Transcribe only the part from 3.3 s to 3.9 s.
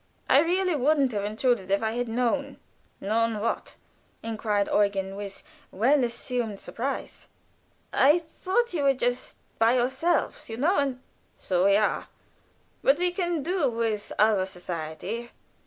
what?"